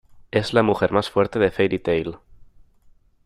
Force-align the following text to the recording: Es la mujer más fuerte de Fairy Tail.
Es 0.31 0.53
la 0.55 0.63
mujer 0.63 0.91
más 0.91 1.11
fuerte 1.11 1.37
de 1.37 1.51
Fairy 1.51 1.77
Tail. 1.77 2.17